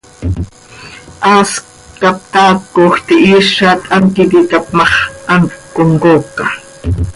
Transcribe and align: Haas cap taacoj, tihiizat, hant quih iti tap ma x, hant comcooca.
Haas 1.25 1.51
cap 1.99 2.17
taacoj, 2.31 2.89
tihiizat, 3.07 3.81
hant 3.93 4.09
quih 4.15 4.27
iti 4.31 4.41
tap 4.51 4.65
ma 4.75 4.85
x, 4.93 4.93
hant 5.31 5.49
comcooca. 5.75 6.45